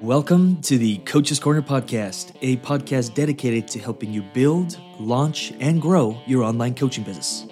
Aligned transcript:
Welcome 0.00 0.60
to 0.62 0.76
the 0.76 0.98
Coach's 0.98 1.38
Corner 1.38 1.62
podcast, 1.62 2.32
a 2.42 2.56
podcast 2.58 3.14
dedicated 3.14 3.68
to 3.68 3.78
helping 3.78 4.12
you 4.12 4.22
build, 4.22 4.76
launch, 4.98 5.52
and 5.60 5.80
grow 5.80 6.20
your 6.26 6.42
online 6.42 6.74
coaching 6.74 7.04
business. 7.04 7.46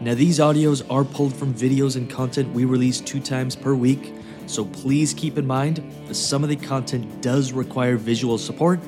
Now, 0.00 0.14
these 0.14 0.38
audios 0.38 0.86
are 0.88 1.02
pulled 1.02 1.34
from 1.34 1.52
videos 1.52 1.96
and 1.96 2.08
content 2.08 2.54
we 2.54 2.64
release 2.64 3.00
two 3.00 3.18
times 3.18 3.56
per 3.56 3.74
week, 3.74 4.14
so 4.46 4.66
please 4.66 5.12
keep 5.12 5.36
in 5.36 5.48
mind 5.48 5.82
that 6.06 6.14
some 6.14 6.44
of 6.44 6.48
the 6.48 6.54
content 6.54 7.20
does 7.20 7.52
require 7.52 7.96
visual 7.96 8.38
support, 8.38 8.78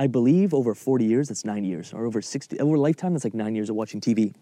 I 0.00 0.06
believe 0.06 0.54
over 0.54 0.74
40 0.74 1.04
years, 1.04 1.28
that's 1.28 1.44
nine 1.44 1.62
years, 1.62 1.92
or 1.92 2.06
over 2.06 2.22
60, 2.22 2.58
over 2.58 2.76
a 2.76 2.80
lifetime, 2.80 3.12
that's 3.12 3.24
like 3.24 3.34
nine 3.34 3.54
years 3.54 3.68
of 3.68 3.76
watching 3.76 4.00
TV. 4.00 4.32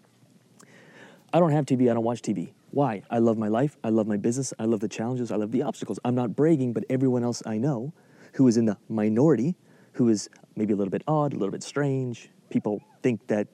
I 1.33 1.39
don't 1.41 1.51
have 1.51 1.65
TV, 1.65 1.91
I 1.91 1.93
don't 1.93 2.05
watch 2.05 2.21
TV. 2.21 2.53
Why? 2.71 3.03
I 3.09 3.17
love 3.17 3.37
my 3.37 3.49
life, 3.49 3.75
I 3.83 3.89
love 3.89 4.07
my 4.07 4.15
business, 4.15 4.53
I 4.57 4.63
love 4.63 4.79
the 4.79 4.87
challenges, 4.87 5.33
I 5.33 5.35
love 5.35 5.51
the 5.51 5.63
obstacles. 5.63 5.99
I'm 6.05 6.15
not 6.15 6.33
bragging, 6.33 6.71
but 6.71 6.85
everyone 6.89 7.25
else 7.25 7.43
I 7.45 7.57
know 7.57 7.91
who 8.35 8.47
is 8.47 8.55
in 8.55 8.63
the 8.63 8.77
minority, 8.87 9.57
who 9.91 10.07
is 10.07 10.29
maybe 10.55 10.71
a 10.71 10.77
little 10.77 10.91
bit 10.91 11.03
odd, 11.09 11.33
a 11.33 11.35
little 11.35 11.51
bit 11.51 11.63
strange, 11.63 12.29
people 12.49 12.81
think 13.03 13.27
that, 13.27 13.49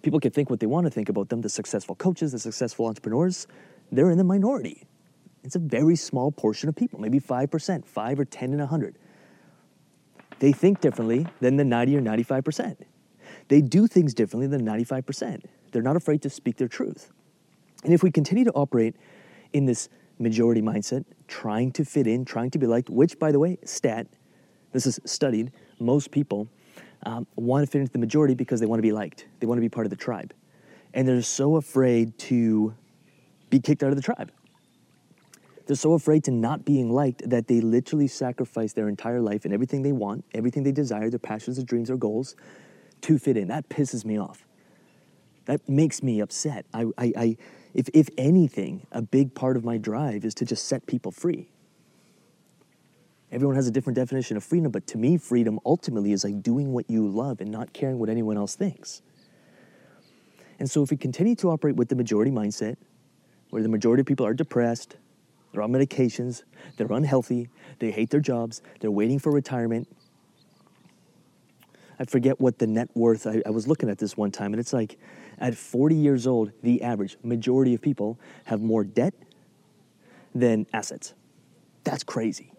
people 0.00 0.20
can 0.20 0.30
think 0.30 0.48
what 0.48 0.58
they 0.58 0.66
want 0.66 0.86
to 0.86 0.90
think 0.90 1.10
about 1.10 1.28
them, 1.28 1.42
the 1.42 1.50
successful 1.50 1.94
coaches, 1.94 2.32
the 2.32 2.38
successful 2.38 2.86
entrepreneurs, 2.86 3.46
they're 3.90 4.10
in 4.10 4.16
the 4.16 4.24
minority. 4.24 4.84
It's 5.44 5.56
a 5.56 5.58
very 5.58 5.96
small 5.96 6.32
portion 6.32 6.70
of 6.70 6.76
people, 6.76 6.98
maybe 6.98 7.20
5%, 7.20 7.84
5 7.84 8.20
or 8.20 8.24
10 8.24 8.52
in 8.54 8.58
100. 8.58 8.96
They 10.42 10.50
think 10.50 10.80
differently 10.80 11.24
than 11.40 11.54
the 11.54 11.64
90 11.64 11.98
or 11.98 12.00
95%. 12.00 12.78
They 13.46 13.60
do 13.60 13.86
things 13.86 14.12
differently 14.12 14.48
than 14.48 14.66
95%. 14.66 15.44
They're 15.70 15.82
not 15.82 15.94
afraid 15.94 16.20
to 16.22 16.30
speak 16.30 16.56
their 16.56 16.66
truth. 16.66 17.12
And 17.84 17.94
if 17.94 18.02
we 18.02 18.10
continue 18.10 18.42
to 18.46 18.50
operate 18.50 18.96
in 19.52 19.66
this 19.66 19.88
majority 20.18 20.60
mindset, 20.60 21.04
trying 21.28 21.70
to 21.74 21.84
fit 21.84 22.08
in, 22.08 22.24
trying 22.24 22.50
to 22.50 22.58
be 22.58 22.66
liked, 22.66 22.90
which, 22.90 23.20
by 23.20 23.30
the 23.30 23.38
way, 23.38 23.56
stat, 23.64 24.08
this 24.72 24.84
is 24.84 24.98
studied, 25.04 25.52
most 25.78 26.10
people 26.10 26.48
um, 27.04 27.24
want 27.36 27.64
to 27.64 27.70
fit 27.70 27.80
into 27.80 27.92
the 27.92 28.00
majority 28.00 28.34
because 28.34 28.58
they 28.58 28.66
want 28.66 28.78
to 28.78 28.82
be 28.82 28.92
liked. 28.92 29.26
They 29.38 29.46
want 29.46 29.58
to 29.58 29.62
be 29.62 29.68
part 29.68 29.86
of 29.86 29.90
the 29.90 29.96
tribe. 29.96 30.34
And 30.92 31.06
they're 31.06 31.22
so 31.22 31.54
afraid 31.54 32.18
to 32.18 32.74
be 33.48 33.60
kicked 33.60 33.84
out 33.84 33.90
of 33.90 33.96
the 33.96 34.02
tribe. 34.02 34.32
They're 35.66 35.76
so 35.76 35.92
afraid 35.92 36.24
to 36.24 36.30
not 36.30 36.64
being 36.64 36.90
liked 36.90 37.28
that 37.28 37.46
they 37.46 37.60
literally 37.60 38.08
sacrifice 38.08 38.72
their 38.72 38.88
entire 38.88 39.20
life 39.20 39.44
and 39.44 39.54
everything 39.54 39.82
they 39.82 39.92
want, 39.92 40.24
everything 40.34 40.62
they 40.64 40.72
desire, 40.72 41.08
their 41.08 41.18
passions, 41.18 41.56
their 41.56 41.64
dreams, 41.64 41.88
their 41.88 41.96
goals 41.96 42.34
to 43.02 43.18
fit 43.18 43.36
in. 43.36 43.48
That 43.48 43.68
pisses 43.68 44.04
me 44.04 44.18
off. 44.18 44.44
That 45.44 45.68
makes 45.68 46.02
me 46.02 46.20
upset. 46.20 46.66
I, 46.72 46.86
I, 46.98 47.12
I, 47.16 47.36
if, 47.74 47.88
if 47.94 48.08
anything, 48.18 48.86
a 48.92 49.02
big 49.02 49.34
part 49.34 49.56
of 49.56 49.64
my 49.64 49.78
drive 49.78 50.24
is 50.24 50.34
to 50.34 50.44
just 50.44 50.66
set 50.66 50.86
people 50.86 51.10
free. 51.10 51.48
Everyone 53.30 53.56
has 53.56 53.66
a 53.66 53.70
different 53.70 53.96
definition 53.96 54.36
of 54.36 54.44
freedom, 54.44 54.70
but 54.70 54.86
to 54.88 54.98
me, 54.98 55.16
freedom 55.16 55.58
ultimately 55.64 56.12
is 56.12 56.22
like 56.22 56.42
doing 56.42 56.72
what 56.72 56.90
you 56.90 57.08
love 57.08 57.40
and 57.40 57.50
not 57.50 57.72
caring 57.72 57.98
what 57.98 58.10
anyone 58.10 58.36
else 58.36 58.54
thinks. 58.54 59.00
And 60.58 60.70
so, 60.70 60.82
if 60.82 60.90
we 60.90 60.98
continue 60.98 61.34
to 61.36 61.50
operate 61.50 61.76
with 61.76 61.88
the 61.88 61.96
majority 61.96 62.30
mindset, 62.30 62.76
where 63.48 63.62
the 63.62 63.70
majority 63.70 64.02
of 64.02 64.06
people 64.06 64.26
are 64.26 64.34
depressed, 64.34 64.96
they're 65.52 65.62
on 65.62 65.70
medications, 65.72 66.42
they're 66.76 66.90
unhealthy, 66.90 67.48
they 67.78 67.90
hate 67.90 68.10
their 68.10 68.20
jobs, 68.20 68.62
they're 68.80 68.90
waiting 68.90 69.18
for 69.18 69.30
retirement. 69.30 69.88
I 71.98 72.04
forget 72.04 72.40
what 72.40 72.58
the 72.58 72.66
net 72.66 72.88
worth, 72.94 73.26
I, 73.26 73.42
I, 73.46 73.50
was 73.50 73.68
looking 73.68 73.88
at 73.88 73.98
this 73.98 74.16
one 74.16 74.30
time, 74.30 74.52
and 74.52 74.60
it's 74.60 74.72
like 74.72 74.98
at 75.38 75.54
40 75.54 75.94
years 75.94 76.26
old, 76.26 76.52
the 76.62 76.82
average 76.82 77.16
majority 77.22 77.74
of 77.74 77.82
people 77.82 78.18
have 78.44 78.60
more 78.60 78.82
debt 78.82 79.14
than 80.34 80.66
assets. 80.72 81.14
That's 81.84 82.02
crazy. 82.02 82.52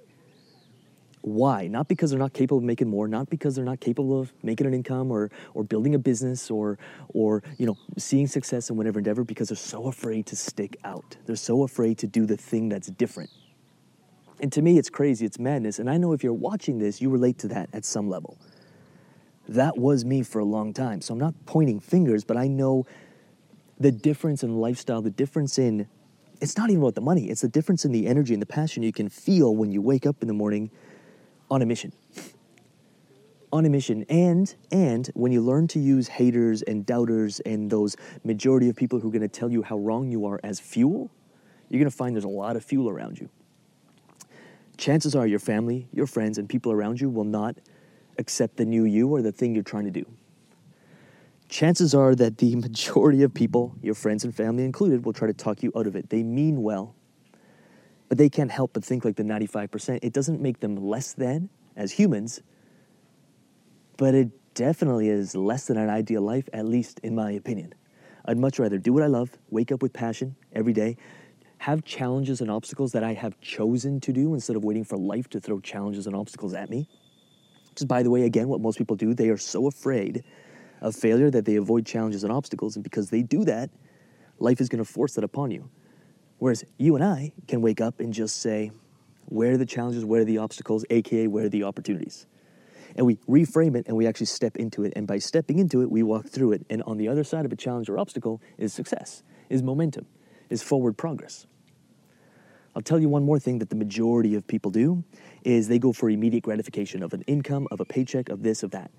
Why? 1.24 1.68
Not 1.68 1.88
because 1.88 2.10
they're 2.10 2.20
not 2.20 2.34
capable 2.34 2.58
of 2.58 2.66
making 2.66 2.90
more, 2.90 3.08
not 3.08 3.30
because 3.30 3.56
they're 3.56 3.64
not 3.64 3.80
capable 3.80 4.20
of 4.20 4.34
making 4.44 4.68
an 4.68 4.74
income 4.74 5.10
or, 5.10 5.32
or 5.54 5.64
building 5.64 5.96
a 5.96 6.00
business 6.00 6.52
or, 6.52 6.78
or 7.08 7.42
you 7.58 7.66
know, 7.66 7.78
seeing 7.98 8.28
success 8.28 8.70
in 8.70 8.76
whatever 8.76 9.00
endeavor, 9.00 9.24
because 9.24 9.48
they're 9.48 9.56
so 9.56 9.88
afraid 9.88 10.26
to 10.26 10.36
stick 10.36 10.76
out. 10.84 11.16
They're 11.26 11.38
so 11.38 11.64
afraid 11.64 11.98
to 12.00 12.08
do 12.08 12.26
the 12.26 12.36
thing 12.36 12.68
that's 12.68 12.90
different. 12.90 13.30
And 14.42 14.52
to 14.52 14.62
me, 14.62 14.78
it's 14.78 14.90
crazy, 14.90 15.26
it's 15.26 15.40
madness. 15.40 15.80
And 15.80 15.90
I 15.90 15.96
know 15.96 16.12
if 16.12 16.26
you're 16.26 16.34
watching 16.34 16.80
this, 16.80 17.02
you 17.02 17.10
relate 17.10 17.38
to 17.40 17.48
that 17.48 17.70
at 17.72 17.86
some 17.86 18.10
level. 18.10 18.38
That 19.48 19.78
was 19.78 20.04
me 20.04 20.24
for 20.24 20.40
a 20.40 20.46
long 20.46 20.74
time. 20.74 21.00
So 21.00 21.14
I'm 21.14 21.20
not 21.20 21.36
pointing 21.46 21.80
fingers, 21.80 22.26
but 22.26 22.36
I 22.36 22.48
know 22.48 22.86
the 23.80 23.94
difference 23.94 24.44
in 24.44 24.58
lifestyle, 24.58 25.02
the 25.02 25.10
difference 25.10 25.58
in, 25.58 25.88
it's 26.42 26.58
not 26.58 26.70
even 26.70 26.82
about 26.82 26.96
the 26.96 27.02
money, 27.02 27.30
it's 27.30 27.42
the 27.42 27.48
difference 27.48 27.86
in 27.86 27.94
the 27.94 28.08
energy 28.08 28.34
and 28.34 28.42
the 28.42 28.46
passion 28.46 28.84
you 28.84 28.92
can 28.92 29.08
feel 29.08 29.56
when 29.56 29.72
you 29.72 29.82
wake 29.82 30.06
up 30.06 30.22
in 30.22 30.28
the 30.28 30.34
morning 30.34 30.70
on 31.54 31.62
a 31.62 31.66
mission. 31.68 31.94
On 33.52 33.64
a 33.64 33.70
mission. 33.70 34.06
And 34.10 34.54
and 34.72 35.08
when 35.14 35.32
you 35.32 35.40
learn 35.42 35.68
to 35.70 35.80
use 35.80 36.08
haters 36.08 36.64
and 36.64 36.84
doubters 36.84 37.40
and 37.42 37.70
those 37.70 37.96
majority 38.24 38.70
of 38.70 38.76
people 38.76 39.00
who 39.00 39.10
are 39.10 39.12
going 39.12 39.22
to 39.22 39.28
tell 39.28 39.52
you 39.52 39.62
how 39.62 39.78
wrong 39.78 40.10
you 40.10 40.26
are 40.26 40.40
as 40.44 40.60
fuel, 40.60 41.12
you're 41.70 41.80
going 41.80 41.92
to 41.92 41.96
find 41.96 42.16
there's 42.16 42.24
a 42.24 42.28
lot 42.28 42.56
of 42.56 42.66
fuel 42.66 42.90
around 42.90 43.20
you. 43.20 43.30
Chances 44.78 45.16
are 45.16 45.28
your 45.28 45.38
family, 45.38 45.88
your 45.94 46.08
friends, 46.08 46.40
and 46.40 46.50
people 46.50 46.72
around 46.72 47.00
you 47.00 47.08
will 47.08 47.24
not 47.24 47.56
accept 48.18 48.58
the 48.58 48.66
new 48.66 48.86
you 48.86 49.10
or 49.10 49.22
the 49.22 49.32
thing 49.32 49.54
you're 49.54 49.64
trying 49.64 49.86
to 49.86 49.92
do. 49.92 50.06
Chances 51.50 51.94
are 51.94 52.16
that 52.16 52.40
the 52.40 52.56
majority 52.68 53.22
of 53.22 53.32
people, 53.32 53.76
your 53.84 53.94
friends 53.94 54.24
and 54.24 54.36
family 54.36 54.66
included, 54.66 55.06
will 55.06 55.14
try 55.14 55.28
to 55.28 55.34
talk 55.34 55.62
you 55.62 55.72
out 55.78 55.86
of 55.86 55.96
it. 55.96 56.10
They 56.10 56.24
mean 56.24 56.64
well, 56.64 56.96
but 58.14 58.20
they 58.20 58.30
can't 58.30 58.52
help 58.52 58.74
but 58.74 58.86
think 58.86 59.04
like 59.04 59.16
the 59.16 59.24
95%. 59.24 59.98
It 60.04 60.14
doesn't 60.14 60.40
make 60.40 60.60
them 60.60 60.76
less 60.76 61.14
than 61.14 61.50
as 61.76 61.92
humans, 61.92 62.44
but 63.98 64.14
it 64.14 64.30
definitely 64.54 65.10
is 65.10 65.36
less 65.36 65.66
than 65.66 65.78
an 65.78 65.90
ideal 65.90 66.22
life, 66.22 66.48
at 66.54 66.68
least 66.68 67.00
in 67.00 67.16
my 67.16 67.32
opinion. 67.32 67.74
I'd 68.26 68.38
much 68.38 68.60
rather 68.60 68.78
do 68.78 68.94
what 68.94 69.02
I 69.02 69.08
love, 69.08 69.32
wake 69.50 69.72
up 69.72 69.82
with 69.82 69.94
passion 69.94 70.36
every 70.54 70.74
day, 70.74 70.96
have 71.58 71.84
challenges 71.86 72.40
and 72.40 72.52
obstacles 72.52 72.92
that 72.92 73.04
I 73.04 73.14
have 73.14 73.42
chosen 73.42 74.00
to 74.02 74.14
do 74.14 74.36
instead 74.36 74.56
of 74.56 74.64
waiting 74.64 74.84
for 74.84 74.96
life 74.96 75.28
to 75.30 75.40
throw 75.40 75.60
challenges 75.60 76.06
and 76.06 76.16
obstacles 76.16 76.54
at 76.54 76.70
me. 76.70 76.88
Just 77.74 77.88
by 77.88 78.04
the 78.04 78.12
way, 78.12 78.26
again, 78.26 78.48
what 78.48 78.62
most 78.62 78.78
people 78.78 78.96
do, 78.96 79.16
they 79.16 79.30
are 79.30 79.40
so 79.40 79.66
afraid 79.66 80.24
of 80.82 80.96
failure 80.96 81.32
that 81.32 81.46
they 81.46 81.56
avoid 81.56 81.88
challenges 81.88 82.24
and 82.24 82.32
obstacles. 82.32 82.76
And 82.76 82.84
because 82.84 83.10
they 83.10 83.24
do 83.24 83.44
that, 83.46 83.72
life 84.38 84.62
is 84.62 84.70
going 84.70 84.86
to 84.86 84.92
force 84.92 85.16
that 85.16 85.24
upon 85.24 85.50
you. 85.50 85.68
Whereas 86.40 86.64
you 86.78 86.96
and 86.96 87.04
I 87.04 87.32
can 87.48 87.62
wake 87.62 87.82
up 87.82 88.00
and 88.00 88.14
just 88.14 88.42
say, 88.42 88.72
where 89.26 89.54
are 89.54 89.58
the 89.58 89.66
challenges, 89.66 90.04
where 90.06 90.22
are 90.22 90.26
the 90.26 90.38
obstacles, 90.38 90.86
aka 90.90 91.28
where 91.28 91.46
are 91.46 91.50
the 91.50 91.64
opportunities? 91.64 92.26
And 92.96 93.06
we 93.06 93.16
reframe 93.28 93.76
it 93.76 93.88
and 93.88 93.98
we 93.98 94.06
actually 94.06 94.28
step 94.28 94.58
into 94.58 94.84
it. 94.84 94.94
And 94.96 95.08
by 95.08 95.18
stepping 95.18 95.58
into 95.58 95.82
it, 95.82 95.90
we 95.90 96.04
walk 96.04 96.28
through 96.28 96.52
it. 96.52 96.66
And 96.70 96.84
on 96.84 96.98
the 96.98 97.08
other 97.08 97.24
side 97.24 97.46
of 97.46 97.52
a 97.52 97.56
challenge 97.56 97.90
or 97.90 97.98
obstacle 97.98 98.42
is 98.58 98.74
success, 98.74 99.24
is 99.50 99.64
momentum, 99.64 100.06
is 100.50 100.62
forward 100.62 100.98
progress. 100.98 101.48
I'll 102.76 102.82
tell 102.82 103.00
you 103.00 103.10
one 103.10 103.24
more 103.24 103.40
thing 103.40 103.60
that 103.60 103.70
the 103.70 103.76
majority 103.76 104.36
of 104.36 104.48
people 104.48 104.72
do 104.72 105.04
is 105.44 105.68
they 105.68 105.80
go 105.80 105.94
for 105.94 106.10
immediate 106.10 106.44
gratification 106.44 107.04
of 107.04 107.14
an 107.14 107.22
income, 107.24 107.68
of 107.72 107.80
a 107.80 107.86
paycheck, 107.86 108.30
of 108.30 108.42
this, 108.42 108.64
of 108.64 108.72
that. 108.72 108.92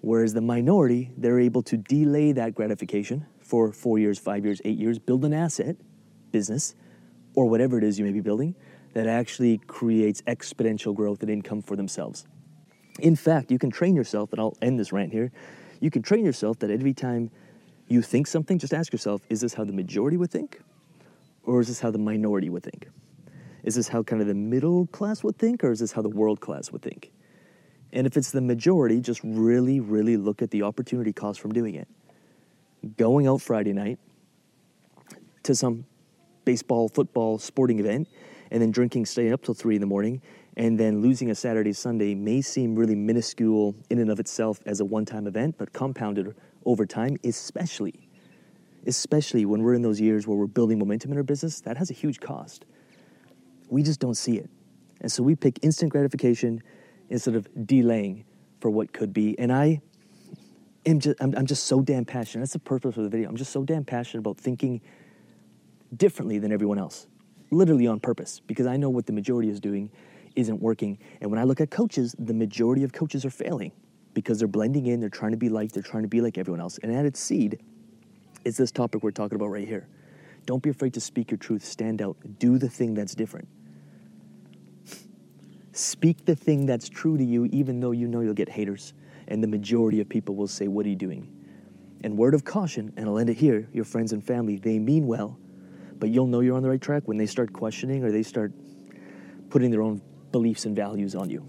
Whereas 0.00 0.34
the 0.34 0.40
minority, 0.40 1.10
they're 1.16 1.40
able 1.40 1.62
to 1.62 1.76
delay 1.76 2.32
that 2.32 2.54
gratification 2.54 3.26
for 3.40 3.72
four 3.72 3.98
years, 3.98 4.18
five 4.18 4.44
years, 4.44 4.60
eight 4.64 4.76
years, 4.76 4.98
build 4.98 5.24
an 5.24 5.32
asset, 5.32 5.76
business 6.34 6.74
or 7.36 7.48
whatever 7.48 7.78
it 7.78 7.84
is 7.84 7.96
you 7.96 8.04
may 8.04 8.10
be 8.12 8.20
building 8.20 8.56
that 8.92 9.06
actually 9.06 9.58
creates 9.58 10.20
exponential 10.22 10.92
growth 10.94 11.22
and 11.22 11.30
income 11.30 11.62
for 11.62 11.76
themselves. 11.76 12.26
In 12.98 13.14
fact, 13.14 13.52
you 13.52 13.58
can 13.58 13.70
train 13.70 13.94
yourself, 13.94 14.32
and 14.32 14.40
I'll 14.40 14.56
end 14.60 14.78
this 14.78 14.92
rant 14.92 15.12
here. 15.12 15.30
You 15.80 15.90
can 15.90 16.02
train 16.02 16.24
yourself 16.24 16.58
that 16.58 16.70
every 16.70 16.92
time 16.92 17.30
you 17.88 18.02
think 18.02 18.26
something, 18.26 18.58
just 18.58 18.74
ask 18.74 18.92
yourself, 18.92 19.22
is 19.28 19.40
this 19.40 19.54
how 19.54 19.64
the 19.64 19.72
majority 19.72 20.16
would 20.16 20.30
think? 20.30 20.60
Or 21.44 21.60
is 21.60 21.68
this 21.68 21.80
how 21.80 21.90
the 21.90 21.98
minority 21.98 22.50
would 22.50 22.62
think? 22.62 22.88
Is 23.62 23.76
this 23.76 23.88
how 23.88 24.02
kind 24.02 24.20
of 24.20 24.28
the 24.28 24.34
middle 24.34 24.86
class 24.88 25.22
would 25.22 25.38
think, 25.38 25.62
or 25.62 25.70
is 25.70 25.80
this 25.80 25.92
how 25.92 26.02
the 26.02 26.08
world 26.08 26.40
class 26.40 26.72
would 26.72 26.82
think? 26.82 27.12
And 27.92 28.06
if 28.06 28.16
it's 28.16 28.32
the 28.32 28.40
majority, 28.40 29.00
just 29.00 29.20
really, 29.22 29.78
really 29.80 30.16
look 30.16 30.42
at 30.42 30.50
the 30.50 30.62
opportunity 30.62 31.12
cost 31.12 31.40
from 31.40 31.52
doing 31.52 31.74
it. 31.74 31.88
Going 32.96 33.26
out 33.26 33.40
Friday 33.40 33.72
night 33.72 33.98
to 35.44 35.54
some 35.54 35.86
baseball, 36.44 36.88
football, 36.88 37.38
sporting 37.38 37.78
event, 37.78 38.08
and 38.50 38.62
then 38.62 38.70
drinking, 38.70 39.06
staying 39.06 39.32
up 39.32 39.42
till 39.42 39.54
three 39.54 39.74
in 39.74 39.80
the 39.80 39.86
morning, 39.86 40.20
and 40.56 40.78
then 40.78 41.00
losing 41.02 41.30
a 41.30 41.34
Saturday, 41.34 41.72
Sunday 41.72 42.14
may 42.14 42.40
seem 42.40 42.76
really 42.76 42.94
minuscule 42.94 43.74
in 43.90 43.98
and 43.98 44.10
of 44.10 44.20
itself 44.20 44.60
as 44.66 44.80
a 44.80 44.84
one 44.84 45.04
time 45.04 45.26
event, 45.26 45.56
but 45.58 45.72
compounded 45.72 46.34
over 46.64 46.86
time, 46.86 47.16
especially, 47.24 48.08
especially 48.86 49.44
when 49.44 49.62
we're 49.62 49.74
in 49.74 49.82
those 49.82 50.00
years 50.00 50.26
where 50.26 50.36
we're 50.36 50.46
building 50.46 50.78
momentum 50.78 51.10
in 51.10 51.16
our 51.16 51.24
business, 51.24 51.60
that 51.62 51.76
has 51.76 51.90
a 51.90 51.94
huge 51.94 52.20
cost. 52.20 52.64
We 53.68 53.82
just 53.82 54.00
don't 54.00 54.14
see 54.14 54.36
it. 54.36 54.48
And 55.00 55.10
so 55.10 55.22
we 55.22 55.34
pick 55.34 55.58
instant 55.62 55.90
gratification 55.90 56.62
instead 57.10 57.34
of 57.34 57.48
delaying 57.66 58.24
for 58.60 58.70
what 58.70 58.92
could 58.92 59.12
be. 59.12 59.38
And 59.38 59.52
I 59.52 59.82
am 60.86 61.00
just, 61.00 61.20
I'm, 61.20 61.34
I'm 61.36 61.46
just 61.46 61.64
so 61.64 61.82
damn 61.82 62.04
passionate. 62.04 62.42
That's 62.42 62.52
the 62.54 62.58
purpose 62.60 62.96
of 62.96 63.02
the 63.02 63.10
video. 63.10 63.28
I'm 63.28 63.36
just 63.36 63.52
so 63.52 63.64
damn 63.64 63.84
passionate 63.84 64.20
about 64.20 64.38
thinking 64.38 64.80
differently 65.96 66.38
than 66.38 66.52
everyone 66.52 66.78
else, 66.78 67.06
literally 67.50 67.86
on 67.86 68.00
purpose, 68.00 68.40
because 68.46 68.66
I 68.66 68.76
know 68.76 68.90
what 68.90 69.06
the 69.06 69.12
majority 69.12 69.48
is 69.48 69.60
doing 69.60 69.90
isn't 70.36 70.60
working. 70.60 70.98
And 71.20 71.30
when 71.30 71.40
I 71.40 71.44
look 71.44 71.60
at 71.60 71.70
coaches, 71.70 72.14
the 72.18 72.34
majority 72.34 72.84
of 72.84 72.92
coaches 72.92 73.24
are 73.24 73.30
failing 73.30 73.72
because 74.12 74.38
they're 74.38 74.48
blending 74.48 74.86
in, 74.86 75.00
they're 75.00 75.08
trying 75.08 75.32
to 75.32 75.36
be 75.36 75.48
like, 75.48 75.72
they're 75.72 75.82
trying 75.82 76.02
to 76.02 76.08
be 76.08 76.20
like 76.20 76.38
everyone 76.38 76.60
else. 76.60 76.78
And 76.82 76.94
at 76.94 77.04
its 77.04 77.20
seed 77.20 77.60
is 78.44 78.56
this 78.56 78.70
topic 78.70 79.02
we're 79.02 79.10
talking 79.10 79.36
about 79.36 79.46
right 79.46 79.66
here. 79.66 79.88
Don't 80.46 80.62
be 80.62 80.70
afraid 80.70 80.94
to 80.94 81.00
speak 81.00 81.30
your 81.30 81.38
truth, 81.38 81.64
stand 81.64 82.02
out, 82.02 82.16
do 82.38 82.58
the 82.58 82.68
thing 82.68 82.94
that's 82.94 83.14
different. 83.14 83.48
Speak 85.72 86.24
the 86.24 86.36
thing 86.36 86.66
that's 86.66 86.88
true 86.88 87.16
to 87.16 87.24
you, 87.24 87.46
even 87.46 87.80
though 87.80 87.90
you 87.90 88.06
know 88.06 88.20
you'll 88.20 88.34
get 88.34 88.48
haters. 88.48 88.92
And 89.26 89.42
the 89.42 89.48
majority 89.48 90.00
of 90.00 90.08
people 90.08 90.36
will 90.36 90.46
say, 90.46 90.68
What 90.68 90.86
are 90.86 90.88
you 90.88 90.96
doing? 90.96 91.28
And 92.04 92.16
word 92.16 92.34
of 92.34 92.44
caution, 92.44 92.92
and 92.96 93.08
I'll 93.08 93.18
end 93.18 93.30
it 93.30 93.38
here 93.38 93.68
your 93.72 93.84
friends 93.84 94.12
and 94.12 94.22
family, 94.22 94.56
they 94.56 94.78
mean 94.78 95.06
well, 95.06 95.38
but 95.98 96.10
you'll 96.10 96.26
know 96.26 96.40
you're 96.40 96.56
on 96.56 96.62
the 96.62 96.70
right 96.70 96.80
track 96.80 97.02
when 97.06 97.16
they 97.16 97.26
start 97.26 97.52
questioning 97.52 98.04
or 98.04 98.10
they 98.10 98.22
start 98.22 98.52
putting 99.50 99.70
their 99.70 99.82
own 99.82 100.02
beliefs 100.32 100.64
and 100.66 100.74
values 100.74 101.14
on 101.14 101.30
you. 101.30 101.46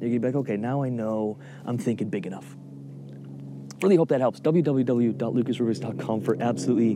You'll 0.00 0.20
be 0.20 0.26
like, 0.28 0.34
okay, 0.36 0.56
now 0.56 0.82
I 0.82 0.90
know 0.90 1.38
I'm 1.64 1.78
thinking 1.78 2.08
big 2.10 2.26
enough. 2.26 2.56
Really 3.82 3.96
hope 3.96 4.08
that 4.10 4.20
helps. 4.20 4.40
www.lucasrubix.com 4.40 6.20
for 6.22 6.36
absolutely 6.40 6.92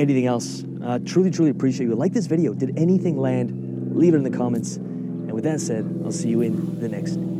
anything 0.00 0.26
else. 0.26 0.64
Uh, 0.82 0.98
truly, 1.04 1.30
truly 1.30 1.50
appreciate 1.50 1.86
you. 1.86 1.94
Like 1.94 2.12
this 2.12 2.26
video. 2.26 2.54
Did 2.54 2.78
anything 2.78 3.18
land? 3.18 3.96
Leave 3.96 4.14
it 4.14 4.16
in 4.16 4.24
the 4.24 4.36
comments. 4.36 4.76
And 4.76 5.32
with 5.32 5.44
that 5.44 5.60
said, 5.60 6.00
I'll 6.04 6.12
see 6.12 6.28
you 6.28 6.40
in 6.40 6.80
the 6.80 6.88
next 6.88 7.14
video. 7.16 7.37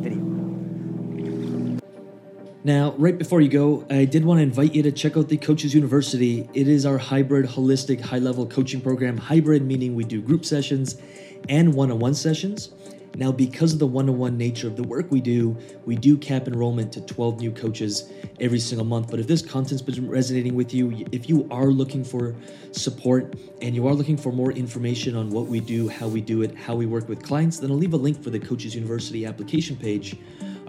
Now, 2.65 2.93
right 2.99 3.17
before 3.17 3.41
you 3.41 3.49
go, 3.49 3.87
I 3.89 4.05
did 4.05 4.25
want 4.25 4.39
to 4.39 4.43
invite 4.43 4.75
you 4.75 4.83
to 4.83 4.91
check 4.91 5.17
out 5.17 5.29
the 5.29 5.37
Coaches 5.37 5.75
University. 5.75 6.49
It 6.55 6.67
is 6.67 6.85
our 6.85 6.99
hybrid, 6.99 7.47
holistic, 7.47 8.01
high 8.01 8.19
level 8.19 8.47
coaching 8.47 8.81
program. 8.81 9.17
Hybrid 9.17 9.63
meaning 9.63 9.95
we 9.95 10.03
do 10.03 10.21
group 10.21 10.45
sessions 10.45 11.01
and 11.49 11.73
one 11.73 11.93
on 11.93 12.01
one 12.01 12.15
sessions. 12.15 12.73
Now, 13.15 13.31
because 13.31 13.73
of 13.73 13.79
the 13.79 13.87
one 13.87 14.09
on 14.09 14.19
one 14.19 14.37
nature 14.37 14.67
of 14.67 14.75
the 14.75 14.83
work 14.83 15.11
we 15.11 15.21
do, 15.21 15.57
we 15.87 15.95
do 15.95 16.19
cap 16.19 16.49
enrollment 16.49 16.93
to 16.95 17.01
12 17.01 17.41
new 17.41 17.53
coaches 17.53 18.11
every 18.41 18.59
single 18.59 18.85
month. 18.85 19.09
But 19.09 19.21
if 19.21 19.29
this 19.29 19.41
content's 19.41 19.83
been 19.83 20.09
resonating 20.09 20.57
with 20.57 20.75
you, 20.75 21.07
if 21.13 21.29
you 21.29 21.47
are 21.53 21.67
looking 21.67 22.03
for 22.03 22.35
support 22.73 23.37
and 23.63 23.75
you 23.75 23.87
are 23.87 23.95
looking 23.95 24.17
for 24.17 24.33
more 24.33 24.51
information 24.51 25.15
on 25.15 25.31
what 25.31 25.47
we 25.47 25.61
do, 25.61 25.89
how 25.89 26.09
we 26.09 26.21
do 26.21 26.43
it, 26.43 26.57
how 26.57 26.75
we 26.75 26.87
work 26.87 27.09
with 27.09 27.23
clients, 27.23 27.61
then 27.61 27.71
I'll 27.71 27.77
leave 27.77 27.95
a 27.95 27.97
link 27.97 28.21
for 28.21 28.31
the 28.31 28.41
Coaches 28.41 28.75
University 28.75 29.27
application 29.27 29.77
page 29.77 30.17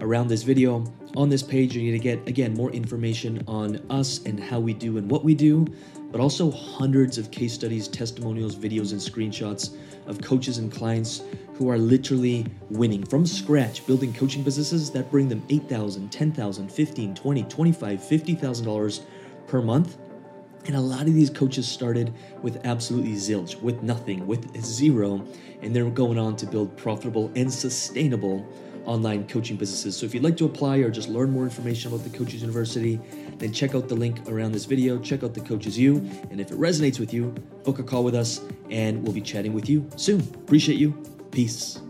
around 0.00 0.28
this 0.28 0.42
video. 0.42 0.84
On 1.16 1.28
this 1.28 1.42
page, 1.42 1.76
you're 1.76 1.84
going 1.84 1.98
to 1.98 2.02
get, 2.02 2.28
again, 2.28 2.54
more 2.54 2.70
information 2.70 3.42
on 3.46 3.80
us 3.90 4.20
and 4.24 4.38
how 4.38 4.60
we 4.60 4.72
do 4.74 4.98
and 4.98 5.10
what 5.10 5.24
we 5.24 5.34
do, 5.34 5.66
but 6.10 6.20
also 6.20 6.50
hundreds 6.50 7.18
of 7.18 7.30
case 7.30 7.52
studies, 7.52 7.88
testimonials, 7.88 8.56
videos, 8.56 8.92
and 8.92 9.00
screenshots 9.00 9.76
of 10.06 10.20
coaches 10.20 10.58
and 10.58 10.72
clients 10.72 11.22
who 11.54 11.68
are 11.68 11.78
literally 11.78 12.46
winning 12.70 13.04
from 13.04 13.26
scratch, 13.26 13.86
building 13.86 14.12
coaching 14.12 14.42
businesses 14.42 14.90
that 14.90 15.10
bring 15.10 15.28
them 15.28 15.42
$8,000, 15.48 16.10
$10,000, 16.10 16.34
$15,000, 16.34 17.16
$20,000, 17.16 17.50
$25,000, 17.50 18.38
$50,000 18.38 19.00
per 19.46 19.60
month. 19.60 19.98
And 20.66 20.76
a 20.76 20.80
lot 20.80 21.02
of 21.02 21.14
these 21.14 21.30
coaches 21.30 21.66
started 21.66 22.12
with 22.42 22.64
absolutely 22.64 23.12
zilch, 23.12 23.60
with 23.60 23.82
nothing, 23.82 24.26
with 24.26 24.62
zero, 24.62 25.26
and 25.62 25.74
they're 25.74 25.88
going 25.90 26.18
on 26.18 26.36
to 26.36 26.46
build 26.46 26.76
profitable 26.76 27.30
and 27.34 27.52
sustainable 27.52 28.46
online 28.84 29.26
coaching 29.26 29.56
businesses. 29.56 29.96
So 29.96 30.06
if 30.06 30.14
you'd 30.14 30.22
like 30.22 30.36
to 30.38 30.44
apply 30.44 30.78
or 30.78 30.90
just 30.90 31.08
learn 31.08 31.30
more 31.30 31.44
information 31.44 31.92
about 31.92 32.04
the 32.04 32.16
Coaches 32.16 32.40
University, 32.40 33.00
then 33.38 33.52
check 33.52 33.74
out 33.74 33.88
the 33.88 33.94
link 33.94 34.28
around 34.28 34.52
this 34.52 34.64
video, 34.64 34.98
check 34.98 35.22
out 35.22 35.34
the 35.34 35.40
Coaches 35.40 35.78
U, 35.78 35.96
and 36.30 36.40
if 36.40 36.50
it 36.50 36.58
resonates 36.58 36.98
with 36.98 37.12
you, 37.12 37.34
book 37.64 37.78
a 37.78 37.82
call 37.82 38.04
with 38.04 38.14
us 38.14 38.40
and 38.70 39.02
we'll 39.02 39.12
be 39.12 39.20
chatting 39.20 39.52
with 39.52 39.68
you 39.68 39.88
soon. 39.96 40.20
Appreciate 40.20 40.78
you. 40.78 40.90
Peace. 41.30 41.80